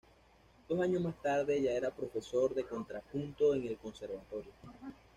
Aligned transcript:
Dos 0.67 0.81
años 0.81 0.99
más 0.99 1.21
tarde 1.21 1.61
ya 1.61 1.73
era 1.73 1.91
profesor 1.95 2.55
de 2.55 2.63
contrapunto 2.63 3.53
en 3.53 3.67
el 3.67 3.77
conservatorio. 3.77 4.49